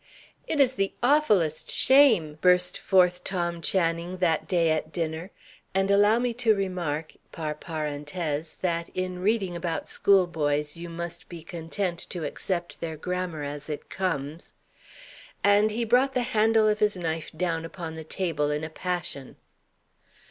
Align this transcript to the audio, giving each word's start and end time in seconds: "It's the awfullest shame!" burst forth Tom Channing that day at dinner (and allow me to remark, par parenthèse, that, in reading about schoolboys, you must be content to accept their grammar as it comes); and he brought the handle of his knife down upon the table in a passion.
"It's 0.47 0.73
the 0.73 0.93
awfullest 1.03 1.69
shame!" 1.69 2.39
burst 2.41 2.75
forth 2.79 3.23
Tom 3.23 3.61
Channing 3.61 4.17
that 4.17 4.47
day 4.47 4.71
at 4.71 4.91
dinner 4.91 5.29
(and 5.75 5.91
allow 5.91 6.17
me 6.17 6.33
to 6.41 6.55
remark, 6.55 7.13
par 7.31 7.53
parenthèse, 7.53 8.57
that, 8.61 8.89
in 8.95 9.19
reading 9.19 9.55
about 9.55 9.87
schoolboys, 9.87 10.75
you 10.75 10.89
must 10.89 11.29
be 11.29 11.43
content 11.43 11.99
to 12.09 12.25
accept 12.25 12.81
their 12.81 12.97
grammar 12.97 13.43
as 13.43 13.69
it 13.69 13.91
comes); 13.91 14.55
and 15.43 15.69
he 15.69 15.85
brought 15.85 16.15
the 16.15 16.23
handle 16.33 16.67
of 16.67 16.79
his 16.79 16.97
knife 16.97 17.29
down 17.31 17.63
upon 17.63 17.93
the 17.93 18.03
table 18.03 18.49
in 18.49 18.63
a 18.63 18.71
passion. 18.71 19.35